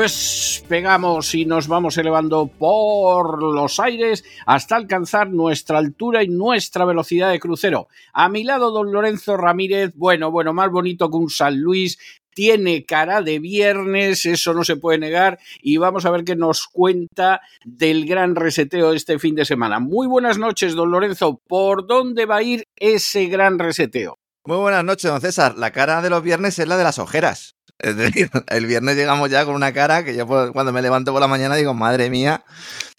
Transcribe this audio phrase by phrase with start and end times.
[0.00, 7.30] despegamos y nos vamos elevando por los aires hasta alcanzar nuestra altura y nuestra velocidad
[7.30, 7.88] de crucero.
[8.12, 11.98] A mi lado, don Lorenzo Ramírez, bueno, bueno, más bonito que un San Luis,
[12.36, 16.66] tiene cara de viernes, eso no se puede negar, y vamos a ver qué nos
[16.66, 19.80] cuenta del gran reseteo de este fin de semana.
[19.80, 21.40] Muy buenas noches, don Lorenzo.
[21.48, 24.18] ¿Por dónde va a ir ese gran reseteo?
[24.44, 25.56] Muy buenas noches, don César.
[25.56, 27.55] La cara de los viernes es la de las ojeras.
[27.78, 31.20] Es decir, el viernes llegamos ya con una cara que yo cuando me levanto por
[31.20, 32.44] la mañana digo, madre mía,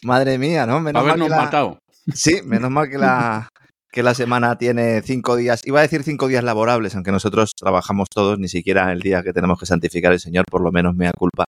[0.04, 0.80] madre mía, ¿no?
[0.80, 1.80] Menos Habernos mal matado.
[2.14, 3.50] Sí, menos mal que la,
[3.92, 8.08] que la semana tiene cinco días, iba a decir cinco días laborables, aunque nosotros trabajamos
[8.10, 11.06] todos, ni siquiera el día que tenemos que santificar al Señor, por lo menos me
[11.06, 11.46] da culpa,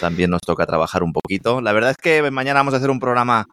[0.00, 1.60] también nos toca trabajar un poquito.
[1.60, 3.46] La verdad es que mañana vamos a hacer un programa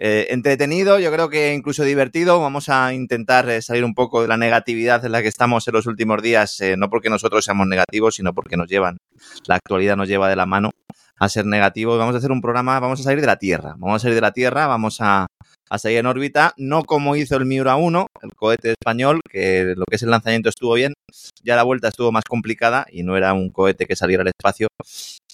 [0.00, 2.40] eh, entretenido, yo creo que incluso divertido.
[2.40, 5.74] Vamos a intentar eh, salir un poco de la negatividad en la que estamos en
[5.74, 8.98] los últimos días, eh, no porque nosotros seamos negativos, sino porque nos llevan,
[9.46, 10.70] la actualidad nos lleva de la mano
[11.18, 11.98] a ser negativos.
[11.98, 14.20] Vamos a hacer un programa, vamos a salir de la Tierra, vamos a salir de
[14.20, 15.26] la Tierra, vamos a
[15.70, 19.84] a seguir en órbita, no como hizo el Miura 1, el cohete español, que lo
[19.84, 20.94] que es el lanzamiento estuvo bien,
[21.42, 24.68] ya la vuelta estuvo más complicada y no era un cohete que saliera al espacio,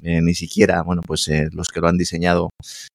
[0.02, 2.50] eh, ni siquiera, bueno, pues eh, los que lo han diseñado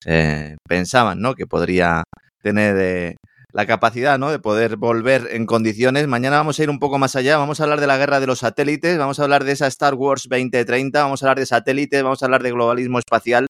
[0.05, 1.35] eh, pensaban, ¿no?
[1.35, 2.03] Que podría
[2.41, 3.15] tener
[3.51, 4.31] la capacidad, ¿no?
[4.31, 6.07] De poder volver en condiciones.
[6.07, 8.27] Mañana vamos a ir un poco más allá, vamos a hablar de la guerra de
[8.27, 12.03] los satélites, vamos a hablar de esa Star Wars 2030, vamos a hablar de satélites,
[12.03, 13.47] vamos a hablar de globalismo espacial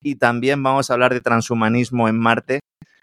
[0.00, 2.60] y también vamos a hablar de transhumanismo en Marte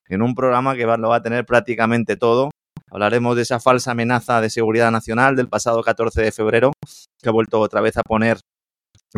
[0.07, 2.51] en un programa que lo va a tener prácticamente todo.
[2.91, 6.71] Hablaremos de esa falsa amenaza de seguridad nacional del pasado 14 de febrero,
[7.21, 8.39] que ha vuelto otra vez a poner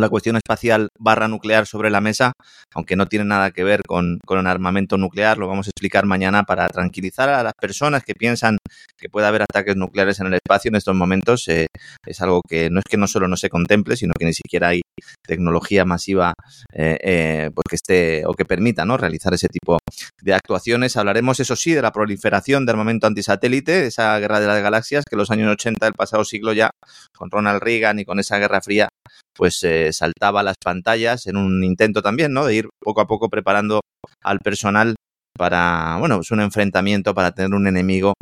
[0.02, 2.34] la cuestión espacial barra nuclear sobre la mesa,
[2.74, 6.06] aunque no tiene nada que ver con, con un armamento nuclear, lo vamos a explicar
[6.06, 8.58] mañana para tranquilizar a las personas que piensan
[8.97, 11.47] que puede haber ataques nucleares en el espacio en estos momentos.
[11.47, 11.68] Eh,
[12.06, 14.69] es algo que no es que no solo no se contemple, sino que ni siquiera
[14.69, 14.81] hay
[15.25, 16.34] tecnología masiva
[16.74, 18.97] eh, eh, pues que esté o que permita ¿no?
[18.97, 19.78] realizar ese tipo
[20.22, 20.97] de actuaciones.
[20.97, 25.16] Hablaremos, eso sí, de la proliferación de armamento antisatélite, esa guerra de las galaxias que
[25.16, 26.72] en los años 80 del pasado siglo ya,
[27.16, 28.90] con Ronald Reagan y con esa guerra fría,
[29.35, 32.45] pues eh, saltaba las pantallas en un intento también, ¿no?
[32.45, 33.81] De ir poco a poco preparando
[34.23, 34.95] al personal
[35.38, 38.13] para, bueno, es un enfrentamiento para tener un enemigo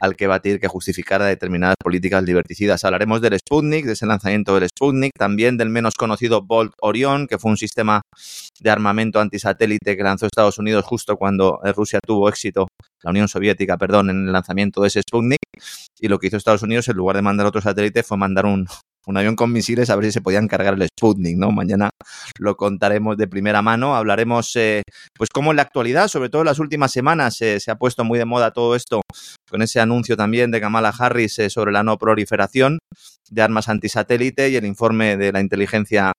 [0.00, 2.84] al que batir que justificara determinadas políticas liberticidas.
[2.84, 7.38] Hablaremos del Sputnik, de ese lanzamiento del Sputnik, también del menos conocido Bolt Orion, que
[7.38, 8.02] fue un sistema
[8.60, 12.66] de armamento antisatélite que lanzó Estados Unidos justo cuando Rusia tuvo éxito,
[13.02, 15.38] la Unión Soviética, perdón, en el lanzamiento de ese Sputnik.
[16.00, 18.66] Y lo que hizo Estados Unidos, en lugar de mandar otro satélite, fue mandar un,
[19.06, 21.50] un avión con misiles a ver si se podían cargar el Sputnik, ¿no?
[21.50, 21.90] Mañana
[22.38, 24.82] lo contaremos de primera mano, hablaremos, eh,
[25.14, 28.18] pues cómo en la actualidad, sobre todo en las últimas semanas, se ha puesto muy
[28.18, 29.02] de moda todo esto,
[29.48, 32.78] con ese anuncio también de Kamala Harris eh, sobre la no proliferación
[33.30, 36.12] de armas antisatélite y el informe de la inteligencia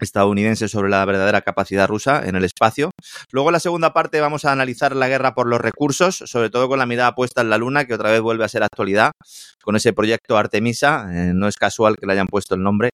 [0.00, 2.90] estadounidense sobre la verdadera capacidad rusa en el espacio.
[3.30, 6.68] Luego en la segunda parte vamos a analizar la guerra por los recursos, sobre todo
[6.68, 9.12] con la mirada puesta en la Luna, que otra vez vuelve a ser actualidad,
[9.62, 11.08] con ese proyecto Artemisa.
[11.10, 12.90] Eh, no es casual que le hayan puesto el nombre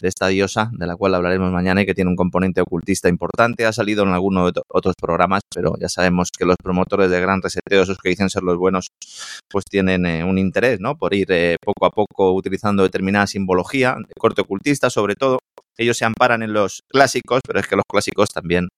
[0.00, 3.66] de esta diosa, de la cual hablaremos mañana y que tiene un componente ocultista importante.
[3.66, 7.82] Ha salido en algunos otros programas, pero ya sabemos que los promotores de gran reseteo,
[7.82, 8.88] esos que dicen ser los buenos,
[9.48, 10.96] pues tienen eh, un interés ¿no?
[10.96, 15.38] por ir eh, poco a poco utilizando determinada simbología, de corte ocultista sobre todo,
[15.76, 18.68] ellos se amparan en los clásicos, pero es que los clásicos también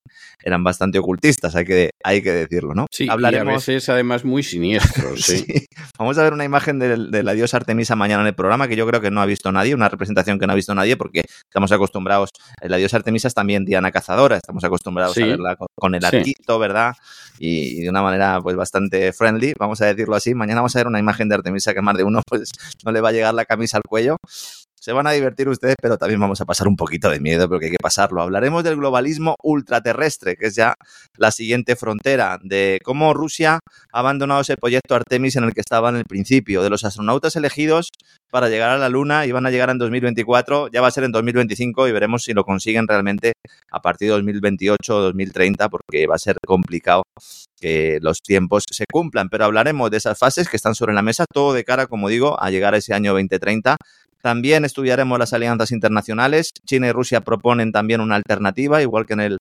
[0.43, 2.87] eran bastante ocultistas, hay que, hay que decirlo, ¿no?
[2.91, 3.47] Sí, Hablaremos...
[3.47, 5.21] y a veces además muy siniestros.
[5.25, 5.67] ¿sí?
[5.99, 8.87] Vamos a ver una imagen de, la diosa Artemisa mañana en el programa que yo
[8.87, 11.73] creo que no ha visto nadie, una representación que no ha visto nadie porque estamos
[11.73, 12.31] acostumbrados,
[12.61, 16.95] la diosa Artemisa es también Diana Cazadora, estamos acostumbrados a verla con, el arquito, ¿verdad?
[17.39, 20.35] Y, de una manera pues bastante friendly, vamos a decirlo así.
[20.35, 22.51] Mañana vamos a ver una imagen de Artemisa que más de uno pues
[22.85, 24.17] no le va a llegar la camisa al cuello.
[24.85, 27.65] Se van a divertir ustedes, pero también vamos a pasar un poquito de miedo porque
[27.65, 28.21] hay que pasarlo.
[28.21, 30.75] Hablaremos del globalismo ultraterrestre, que es ya
[31.17, 33.61] la siguiente frontera, de cómo Rusia
[33.93, 37.35] ha abandonado ese proyecto Artemis en el que estaba en el principio, de los astronautas
[37.35, 37.89] elegidos
[38.31, 41.05] para llegar a la Luna y van a llegar en 2024, ya va a ser
[41.05, 43.33] en 2025 y veremos si lo consiguen realmente
[43.71, 47.05] a partir de 2028 o 2030 porque va a ser complicado
[47.59, 51.25] que los tiempos se cumplan, pero hablaremos de esas fases que están sobre la mesa,
[51.33, 53.77] todo de cara, como digo, a llegar a ese año 2030
[54.25, 56.53] también estudiaremos las alianzas internacionales.
[56.65, 59.39] China y Rusia proponen también una alternativa, igual que en el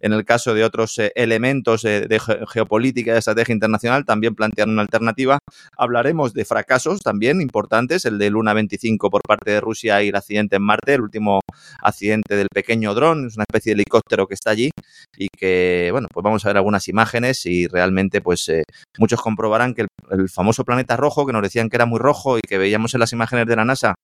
[0.00, 4.34] en el caso de otros eh, elementos eh, de geopolítica y de estrategia internacional, también
[4.34, 5.38] plantean una alternativa.
[5.76, 10.16] Hablaremos de fracasos también importantes, el de Luna 25 por parte de Rusia y el
[10.16, 11.40] accidente en Marte, el último
[11.82, 14.70] accidente del pequeño dron, es una especie de helicóptero que está allí
[15.16, 18.64] y que, bueno, pues vamos a ver algunas imágenes y realmente, pues eh,
[18.98, 22.42] muchos comprobarán que el, famoso planeta rojo, que nos decían que era muy rojo y
[22.42, 23.94] que veíamos en las imágenes de la NASA,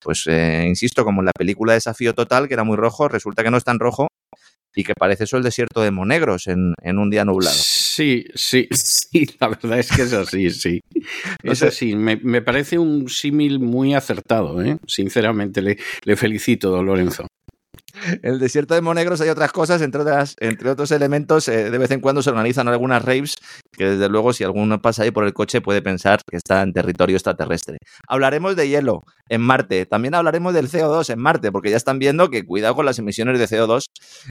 [0.00, 3.56] pues insisto, como en la película Desafío Total, que era muy rojo, resulta que no
[3.56, 4.08] es tan rojo
[4.74, 7.56] y que parece eso el desierto de Monegros en, en un día nublado.
[7.56, 10.80] Sí, sí, sí, la verdad es que es así, sí.
[11.42, 14.78] Es así, me, me parece un símil muy acertado, ¿eh?
[14.86, 17.26] sinceramente le, le felicito, don Lorenzo
[18.22, 21.90] el desierto de Monegros hay otras cosas, entre, otras, entre otros elementos, eh, de vez
[21.90, 23.36] en cuando se organizan algunas raves
[23.72, 26.72] que desde luego si alguno pasa ahí por el coche puede pensar que está en
[26.72, 27.78] territorio extraterrestre.
[28.08, 32.30] Hablaremos de hielo en Marte, también hablaremos del CO2 en Marte, porque ya están viendo
[32.30, 33.84] que cuidado con las emisiones de CO2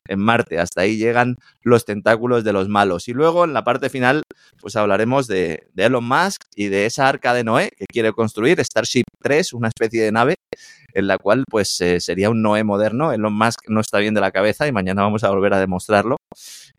[0.07, 3.07] en Marte, hasta ahí llegan los tentáculos de los malos.
[3.07, 4.23] Y luego en la parte final
[4.61, 8.59] pues hablaremos de, de Elon Musk y de esa arca de Noé que quiere construir,
[8.59, 10.35] Starship 3, una especie de nave
[10.93, 13.11] en la cual pues eh, sería un Noé moderno.
[13.11, 16.17] Elon Musk no está bien de la cabeza y mañana vamos a volver a demostrarlo.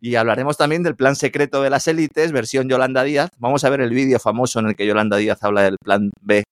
[0.00, 3.30] Y hablaremos también del plan secreto de las élites, versión Yolanda Díaz.
[3.38, 6.42] Vamos a ver el vídeo famoso en el que Yolanda Díaz habla del plan B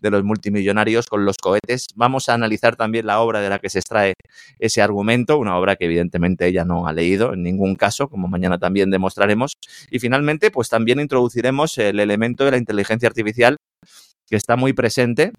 [0.00, 1.86] de los multimillonarios con los cohetes.
[1.94, 4.14] Vamos a analizar también la obra de la que se extrae
[4.58, 8.58] ese argumento, una obra que evidentemente ella no ha leído en ningún caso, como mañana
[8.58, 9.52] también demostraremos.
[9.90, 13.56] Y finalmente, pues también introduciremos el elemento de la inteligencia artificial
[14.28, 15.32] que está muy presente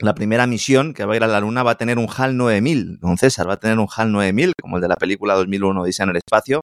[0.00, 2.36] la primera misión que va a ir a la Luna va a tener un HAL
[2.36, 5.84] 9000, don César, va a tener un HAL 9000, como el de la película 2001
[5.84, 6.62] Dice en el espacio,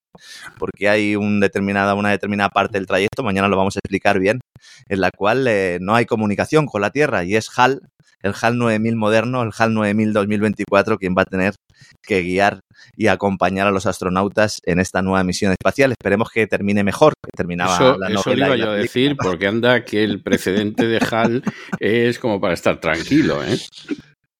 [0.58, 4.40] porque hay una determinada parte del trayecto, mañana lo vamos a explicar bien,
[4.88, 7.82] en la cual eh, no hay comunicación con la Tierra y es HAL,
[8.28, 11.56] el HAL 9000 moderno, el HAL 9000 2024, quien va a tener
[12.02, 12.60] que guiar
[12.96, 15.92] y acompañar a los astronautas en esta nueva misión espacial.
[15.92, 19.84] Esperemos que termine mejor, que terminaba eso, la Eso iba yo a decir, porque anda
[19.84, 21.44] que el precedente de HAL
[21.80, 23.58] es como para estar tranquilo, ¿eh?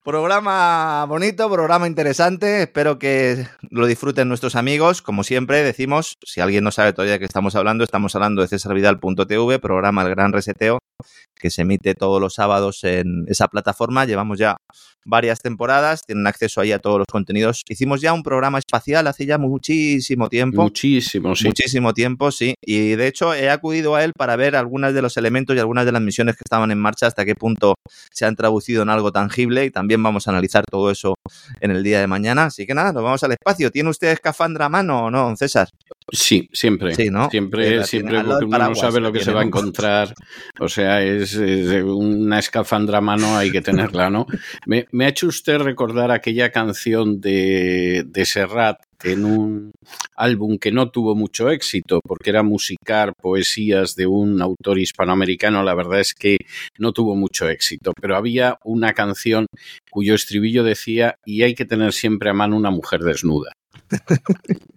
[0.08, 2.62] Programa bonito, programa interesante.
[2.62, 5.02] Espero que lo disfruten nuestros amigos.
[5.02, 8.48] Como siempre decimos, si alguien no sabe todavía de qué estamos hablando, estamos hablando de
[8.48, 10.80] cesarvidal.tv, programa El Gran Reseteo,
[11.36, 14.06] que se emite todos los sábados en esa plataforma.
[14.06, 14.58] Llevamos ya
[15.06, 17.62] varias temporadas, tienen acceso ahí a todos los contenidos.
[17.68, 20.64] Hicimos ya un programa espacial hace ya muchísimo tiempo.
[20.64, 21.48] Muchísimo, sí.
[21.48, 22.56] Muchísimo tiempo, sí.
[22.62, 25.86] Y de hecho he acudido a él para ver algunas de los elementos y algunas
[25.86, 27.76] de las misiones que estaban en marcha, hasta qué punto
[28.12, 31.16] se han traducido en algo tangible y también vamos a analizar todo eso
[31.62, 32.46] en el día de mañana.
[32.46, 33.72] Así que nada, nos vamos al espacio.
[33.72, 35.70] ¿Tiene usted escafandra a mano o no, César?
[36.12, 36.96] Sí, siempre.
[36.96, 37.30] Sí, ¿no?
[37.30, 40.14] Siempre, siempre porque uno no sabe lo que se va a encontrar.
[40.60, 44.26] O sea, es, una escafandra a mano, hay que tenerla, ¿no?
[44.66, 49.72] Me, me, ha hecho usted recordar aquella canción de, de Serrat en un
[50.16, 55.76] álbum que no tuvo mucho éxito porque era musicar poesías de un autor hispanoamericano, la
[55.76, 56.38] verdad es que
[56.78, 59.46] no tuvo mucho éxito, pero había una canción
[59.90, 63.54] cuyo estribillo decía y hay que tener siempre a mano una mujer desnuda.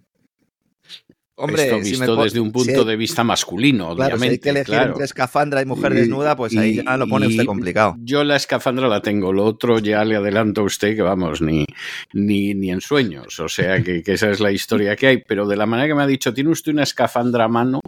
[1.41, 4.19] Hombre, Esto visto desde un punto de vista masculino, obviamente.
[4.19, 7.45] Si hay que elegir entre escafandra y mujer desnuda, pues ahí ya lo pone usted
[7.45, 7.95] complicado.
[7.99, 11.65] Yo la escafandra la tengo, lo otro ya le adelanto a usted que vamos, ni,
[12.13, 13.39] ni, ni en sueños.
[13.39, 15.23] O sea que, esa es la historia que hay.
[15.27, 17.79] Pero de la manera que me ha dicho, ¿tiene usted una escafandra a mano?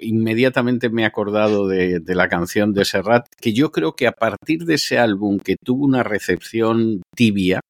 [0.00, 4.12] Inmediatamente me he acordado de, de la canción de Serrat, que yo creo que a
[4.12, 7.60] partir de ese álbum que tuvo una recepción tibia,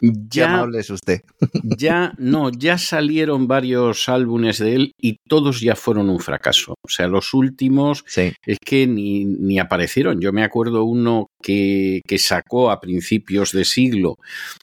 [0.00, 1.20] Qué Ya, amable es usted.
[1.78, 6.74] ya, no, ya salieron varios álbumes de él y todos ya fueron un fracaso.
[6.82, 8.32] O sea, los últimos Sí.
[8.46, 10.20] es que ni, ni aparecieron.
[10.20, 14.16] Yo me acuerdo uno que, que sacó a principios de siglo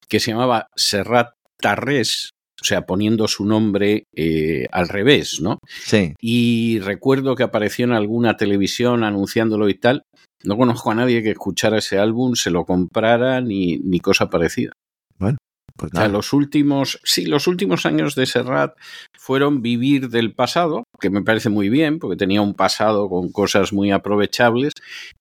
[0.09, 5.57] que se llamaba Serrat Tarrés, o sea, poniendo su nombre eh, al revés, ¿no?
[5.67, 6.13] Sí.
[6.19, 10.03] Y recuerdo que apareció en alguna televisión anunciándolo y tal.
[10.43, 14.71] No conozco a nadie que escuchara ese álbum, se lo comprara ni, ni cosa parecida.
[15.77, 16.13] Pues O sea, nada.
[16.13, 18.77] los últimos, sí, los últimos años de Serrat
[19.17, 23.71] fueron vivir del pasado, que me parece muy bien, porque tenía un pasado con cosas
[23.73, 24.73] muy aprovechables,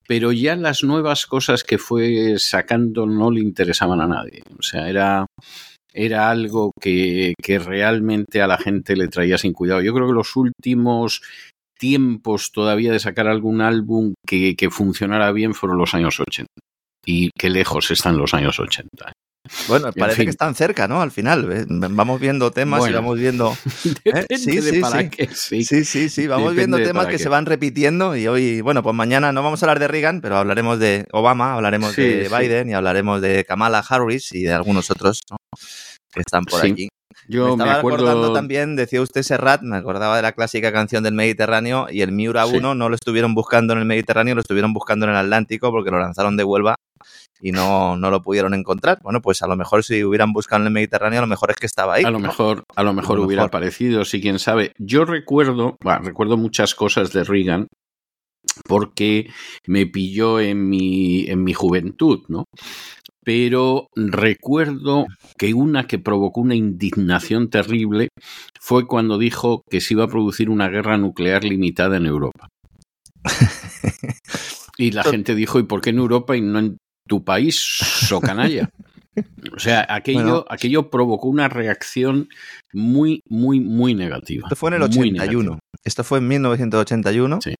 [0.07, 4.42] pero ya las nuevas cosas que fue sacando no le interesaban a nadie.
[4.59, 5.26] O sea, era,
[5.92, 9.80] era algo que, que realmente a la gente le traía sin cuidado.
[9.83, 11.23] Yo creo que los últimos
[11.78, 16.47] tiempos todavía de sacar algún álbum que, que funcionara bien fueron los años 80.
[17.07, 19.12] Y qué lejos están los años 80.
[19.68, 20.25] Bueno, en parece fin.
[20.26, 21.00] que están cerca, ¿no?
[21.00, 21.50] Al final.
[21.52, 21.64] ¿eh?
[21.68, 22.92] Vamos viendo temas Bueno.
[22.92, 23.56] y vamos viendo.
[24.04, 25.09] Depende Sí, sí, para sí.
[25.11, 25.64] qué, sí.
[25.64, 26.26] Sí, sí, sí.
[26.26, 27.18] Vamos Depende viendo temas que qué.
[27.23, 30.37] se van repitiendo y hoy, bueno, pues mañana no vamos a hablar de Reagan, pero
[30.37, 32.28] hablaremos de Obama, hablaremos Sí, de.
[32.28, 35.37] Biden y hablaremos de Kamala Harris y de algunos otros ¿no?
[36.12, 36.88] que están por aquí.
[37.29, 38.09] Yo me me, estaba acuerdo.
[38.09, 42.12] acordando también, decía usted Serrat, me acordaba de la clásica canción del Mediterráneo y el
[42.12, 42.57] Miura Sí.
[42.57, 45.90] 1 no lo estuvieron buscando en el Mediterráneo, lo estuvieron buscando en el Atlántico porque
[45.90, 46.75] lo lanzaron de Huelva
[47.40, 48.99] y no, no lo pudieron encontrar.
[49.02, 51.57] Bueno, pues a lo mejor si hubieran buscado en el Mediterráneo, a lo mejor es
[51.57, 52.05] que estaba ahí.
[52.05, 52.26] A lo ¿no?
[52.29, 53.49] mejor, a lo mejor A lo hubiera mejor.
[53.57, 54.73] aparecido, sí, quién sabe.
[54.79, 57.67] Yo recuerdo, bueno, recuerdo muchas cosas de Reagan
[58.67, 59.31] porque
[59.67, 62.45] me pilló en mi, en mi juventud, ¿no?
[63.33, 65.07] Pero recuerdo
[65.39, 68.09] que una que provocó una indignación terrible
[68.61, 72.49] fue cuando dijo que se iba a producir una guerra nuclear limitada en Europa.
[74.79, 78.21] Y la gente dijo, ¿y por qué en Europa y no en tu país, so
[78.21, 78.69] canalla?
[79.55, 80.45] O sea, aquello, Bueno.
[80.49, 82.29] aquello provocó una reacción
[82.73, 84.47] muy, muy, muy negativa.
[84.47, 85.43] Esto fue en el Muy 81.
[85.43, 85.59] negativa.
[85.85, 87.39] Esto fue en 1981.
[87.43, 87.55] Sí.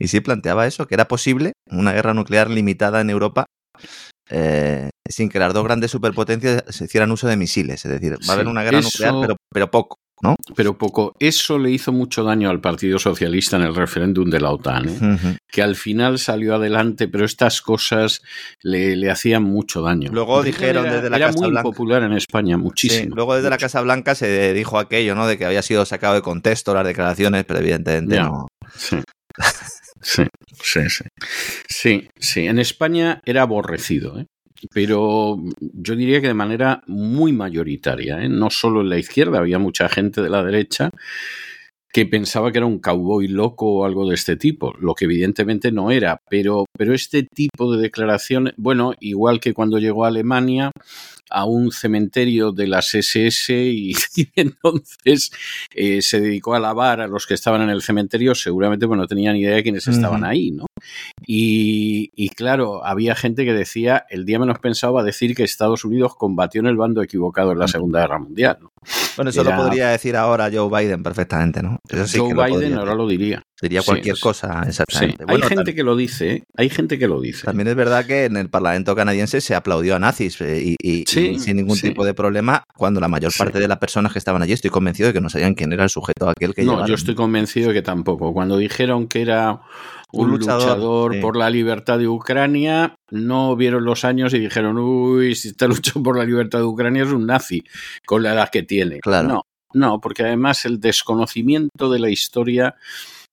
[0.00, 3.46] Y sí planteaba eso, que era posible una guerra nuclear limitada en Europa
[4.30, 7.84] eh, sin que las dos grandes superpotencias se hicieran uso de misiles.
[7.84, 9.98] Es decir, va a haber una guerra eso- nuclear, pero, pero poco.
[10.22, 10.36] ¿no?
[10.56, 11.12] Pero poco.
[11.18, 15.36] Eso le hizo mucho daño al Partido Socialista en el referéndum de la OTAN, ¿eh?
[15.52, 18.22] Que al final salió adelante, pero estas cosas
[18.62, 20.10] le, le hacían mucho daño.
[20.12, 21.62] Luego dijeron era, desde la era Casa muy Blanca.
[21.64, 23.14] popular en España, Sí, muchísimo.
[23.16, 23.58] luego desde la.
[23.58, 25.26] Casa Blanca se dijo aquello, ¿no?
[25.26, 28.24] De que había sido sacado de contexto las declaraciones, pero evidentemente Ya.
[28.24, 28.46] no.
[28.78, 28.96] Sí.
[30.06, 30.22] Sí,
[30.62, 31.04] sí, sí.
[31.66, 32.46] Sí, sí.
[32.46, 34.26] En España era aborrecido, ¿eh?
[34.72, 38.28] Pero yo diría que de manera muy mayoritaria, ¿eh?
[38.28, 40.90] no solo en la izquierda, había mucha gente de la derecha
[41.94, 45.70] que pensaba que era un cowboy loco o algo de este tipo, lo que evidentemente
[45.70, 50.72] no era, pero, pero este tipo de declaraciones, bueno, igual que cuando llegó a Alemania
[51.30, 55.30] a un cementerio de las SS y, y entonces
[55.74, 59.06] eh, se dedicó a lavar a los que estaban en el cementerio, seguramente pues, no
[59.06, 60.66] tenían idea de quiénes estaban ahí, ¿no?
[61.26, 65.42] Y, y claro, había gente que decía, el día menos pensado va a decir que
[65.42, 68.58] Estados Unidos combatió en el bando equivocado en la Segunda Guerra Mundial.
[68.60, 68.72] ¿no?
[69.16, 71.78] Bueno, eso Era- lo podría decir ahora Joe Biden perfectamente, ¿no?
[71.88, 73.42] Eso sí Joe que Biden ahora lo diría.
[73.64, 74.20] Diría cualquier sí.
[74.22, 76.42] cosa, Sí, hay gente que lo dice, ¿eh?
[76.56, 77.44] hay gente que lo dice.
[77.46, 81.04] También es verdad que en el Parlamento canadiense se aplaudió a nazis eh, y, y-
[81.06, 84.18] Sí, y sin ningún tipo de problema, cuando la mayor parte de las personas que
[84.18, 86.72] estaban allí estoy convencido de que no sabían quién era el sujeto aquel que No,
[86.72, 86.88] llevaron.
[86.88, 88.32] yo estoy convencido de que tampoco.
[88.32, 89.60] Cuando dijeron que era
[90.12, 90.60] un, Un luchador,
[91.12, 95.66] luchador, por la libertad de Ucrania, no vieron los años y dijeron, uy, si está
[95.66, 97.62] luchando por la libertad de Ucrania es un nazi,
[98.06, 99.00] con la edad que tiene.
[99.00, 99.28] Claro.
[99.28, 99.42] No,
[99.72, 102.76] no, porque además el desconocimiento de la historia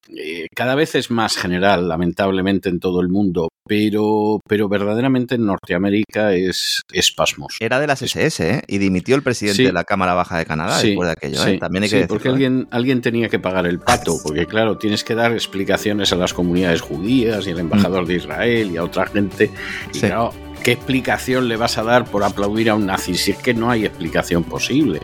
[0.09, 5.45] eh, cada vez es más general, lamentablemente, en todo el mundo, pero, pero verdaderamente en
[5.45, 7.55] Norteamérica es, es pasmoso.
[7.59, 8.61] Era de las SS, ¿eh?
[8.67, 9.63] Y dimitió el presidente Sí.
[9.63, 11.57] de la Cámara Baja de Canadá Sí, después de aquello, sí, ¿eh?
[11.59, 12.47] También hay sí, que porque decirlo, ¿eh?
[12.47, 16.33] alguien, alguien tenía que pagar el pato, porque claro, tienes que dar explicaciones a las
[16.33, 19.51] comunidades judías y al embajador de Israel y a otra gente.
[19.93, 20.07] Y Sí.
[20.07, 23.15] claro, ¿qué explicación le vas a dar por aplaudir a un nazi?
[23.15, 24.99] Si es que no hay explicación posible.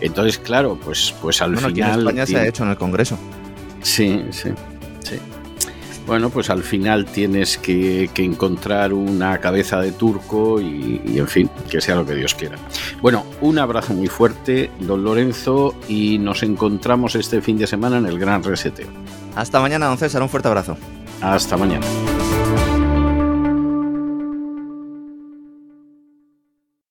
[0.00, 2.00] Entonces, claro, pues, pues al Bueno, aquí en final.
[2.00, 3.18] España se ha hecho en el Congreso.
[3.82, 4.50] Sí, sí,
[5.04, 5.16] sí.
[6.06, 11.28] Bueno, pues al final tienes que, que encontrar una cabeza de turco y, y, en
[11.28, 12.56] fin, que sea lo que Dios quiera.
[13.00, 18.06] Bueno, un abrazo muy fuerte, don Lorenzo, y nos encontramos este fin de semana en
[18.06, 18.88] el Gran Reseteo.
[19.36, 20.22] Hasta mañana, don César.
[20.22, 20.76] Un fuerte abrazo.
[21.20, 21.86] Hasta mañana.